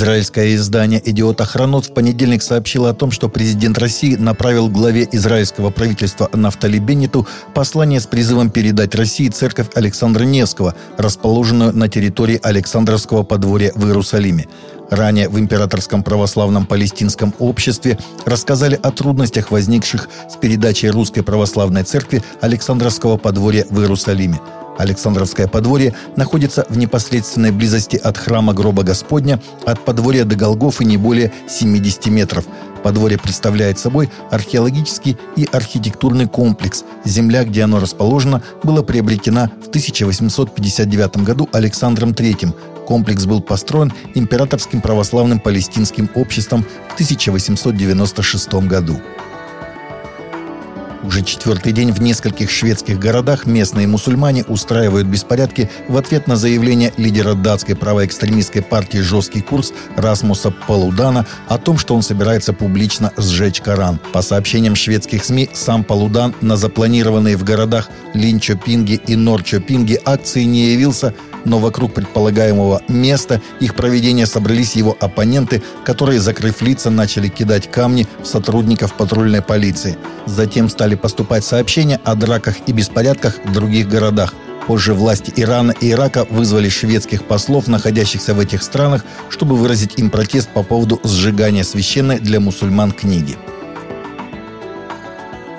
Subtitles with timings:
[0.00, 5.68] Израильское издание «Идиот Охранот» в понедельник сообщило о том, что президент России направил главе израильского
[5.68, 13.24] правительства Нафтали Беннету послание с призывом передать России церковь Александра Невского, расположенную на территории Александровского
[13.24, 14.48] подворья в Иерусалиме.
[14.90, 17.96] Ранее в Императорском православном палестинском обществе
[18.26, 24.40] рассказали о трудностях, возникших с передачей Русской Православной Церкви Александровского подворья в Иерусалиме.
[24.78, 30.96] Александровское подворье находится в непосредственной близости от храма Гроба Господня, от подворья до Голгофы не
[30.96, 32.46] более 70 метров.
[32.82, 36.84] Подворье представляет собой археологический и архитектурный комплекс.
[37.04, 42.54] Земля, где оно расположено, была приобретена в 1859 году Александром III.
[42.90, 49.00] Комплекс был построен Императорским православным палестинским обществом в 1896 году.
[51.04, 56.92] Уже четвертый день в нескольких шведских городах местные мусульмане устраивают беспорядки в ответ на заявление
[56.96, 63.60] лидера датской правоэкстремистской партии «Жесткий курс» Расмуса Палудана о том, что он собирается публично сжечь
[63.60, 64.00] Коран.
[64.12, 70.72] По сообщениям шведских СМИ, сам Палудан на запланированные в городах Линчопинги и Норчопинги акции не
[70.72, 77.70] явился– но вокруг предполагаемого места их проведения собрались его оппоненты, которые, закрыв лица, начали кидать
[77.70, 79.96] камни в сотрудников патрульной полиции.
[80.26, 84.34] Затем стали поступать сообщения о драках и беспорядках в других городах.
[84.66, 90.10] Позже власти Ирана и Ирака вызвали шведских послов, находящихся в этих странах, чтобы выразить им
[90.10, 93.36] протест по поводу сжигания священной для мусульман книги.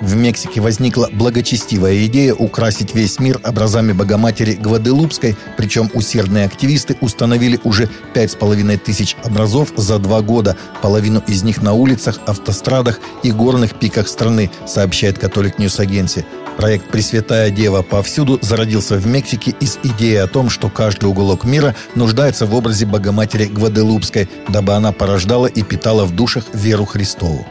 [0.02, 7.60] В Мексике возникла благочестивая идея украсить весь мир образами Богоматери Гваделупской, причем усердные активисты установили
[7.62, 12.98] уже пять с половиной тысяч образов за два года, половину из них на улицах, автострадах
[13.22, 16.26] и горных пиках страны, сообщает Catholic News Agency.
[16.56, 21.76] Проект «Пресвятая Дева повсюду» зародился в Мексике из идеи о том, что каждый уголок мира
[21.94, 27.46] нуждается в образе Богоматери Гваделупской, дабы она порождала и питала в душах веру Христову.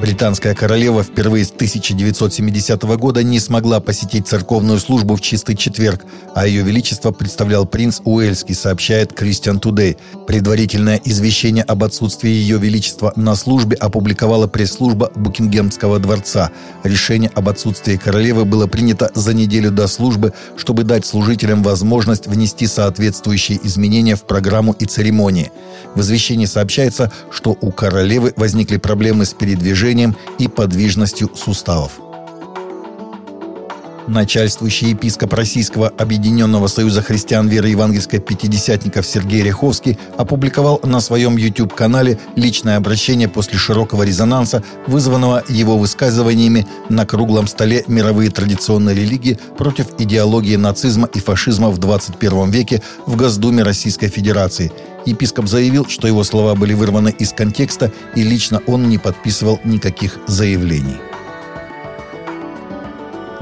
[0.00, 6.46] Британская королева впервые с 1970 года не смогла посетить церковную службу в чистый четверг, а
[6.46, 9.98] ее величество представлял принц Уэльский, сообщает Christian Today.
[10.26, 16.50] Предварительное извещение об отсутствии ее величества на службе опубликовала пресс-служба Букингемского дворца.
[16.82, 22.66] Решение об отсутствии королевы было принято за неделю до службы, чтобы дать служителям возможность внести
[22.66, 25.52] соответствующие изменения в программу и церемонии.
[25.94, 32.09] В извещении сообщается, что у королевы возникли проблемы с передвижением движением и подвижностью суставов.
[34.10, 42.18] Начальствующий епископ Российского Объединенного Союза Христиан Веры Евангельской Пятидесятников Сергей Ряховский опубликовал на своем YouTube-канале
[42.34, 49.86] личное обращение после широкого резонанса, вызванного его высказываниями на круглом столе «Мировые традиционные религии против
[50.00, 54.72] идеологии нацизма и фашизма в 21 веке» в Госдуме Российской Федерации.
[55.06, 60.18] Епископ заявил, что его слова были вырваны из контекста и лично он не подписывал никаких
[60.26, 60.96] заявлений.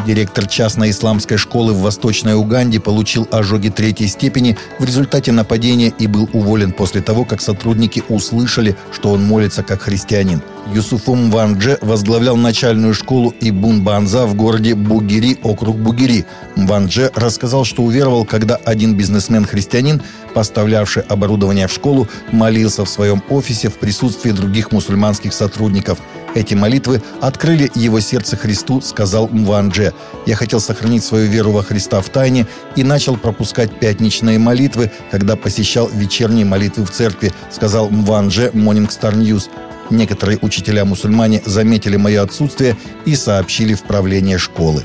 [0.09, 6.07] Директор частной исламской школы в Восточной Уганде получил ожоги третьей степени в результате нападения и
[6.07, 10.41] был уволен после того, как сотрудники услышали, что он молится как христианин.
[10.73, 16.27] Юсуфум Вандже возглавлял начальную школу Ибун Банза в городе Бугири, округ Бугири.
[16.57, 20.03] Вандже рассказал, что уверовал, когда один бизнесмен-христианин,
[20.35, 25.99] поставлявший оборудование в школу, молился в своем офисе в присутствии других мусульманских сотрудников–
[26.35, 29.93] эти молитвы открыли его сердце Христу, сказал Мванже.
[30.27, 32.47] Я хотел сохранить свою веру во Христа в тайне
[32.77, 39.15] и начал пропускать пятничные молитвы, когда посещал вечерние молитвы в церкви, сказал Мванже Morning Star
[39.15, 39.49] News.
[39.91, 44.85] Некоторые учителя-мусульмане заметили мое отсутствие и сообщили в правление школы.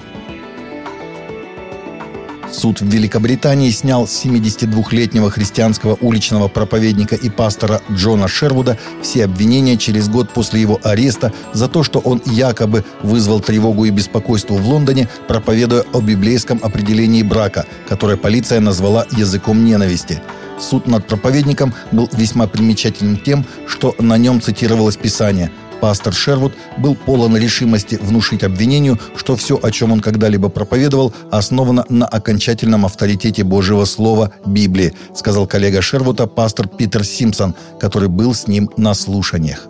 [2.53, 9.75] Суд в Великобритании снял с 72-летнего христианского уличного проповедника и пастора Джона Шервуда все обвинения
[9.75, 14.68] через год после его ареста за то, что он якобы вызвал тревогу и беспокойство в
[14.68, 20.22] Лондоне, проповедуя о библейском определении брака, которое полиция назвала языком ненависти.
[20.63, 25.51] Суд над проповедником был весьма примечательным тем, что на нем цитировалось Писание–
[25.83, 31.86] Пастор Шервуд был полон решимости внушить обвинению, что все, о чем он когда-либо проповедовал, основано
[31.89, 38.48] на окончательном авторитете Божьего Слова Библии, сказал коллега Шервута пастор Питер Симпсон, который был с
[38.48, 39.68] ним на слушаниях.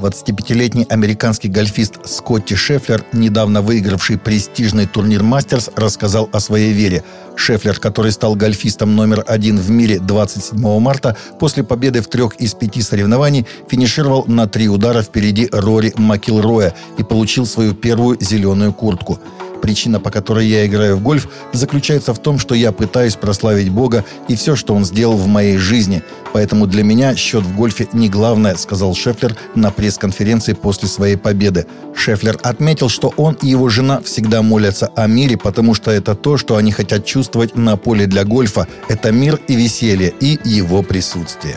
[0.00, 7.04] 25-летний американский гольфист Скотти Шефлер, недавно выигравший престижный турнир «Мастерс», рассказал о своей вере.
[7.36, 12.54] Шефлер, который стал гольфистом номер один в мире 27 марта, после победы в трех из
[12.54, 19.18] пяти соревнований финишировал на три удара впереди Рори Макилроя и получил свою первую зеленую куртку–
[19.60, 24.04] Причина, по которой я играю в гольф, заключается в том, что я пытаюсь прославить Бога
[24.28, 26.02] и все, что Он сделал в моей жизни.
[26.32, 31.66] Поэтому для меня счет в гольфе не главное, сказал Шефлер на пресс-конференции после своей победы.
[31.94, 36.36] Шефлер отметил, что он и его жена всегда молятся о мире, потому что это то,
[36.36, 38.68] что они хотят чувствовать на поле для гольфа.
[38.88, 41.56] Это мир и веселье, и его присутствие.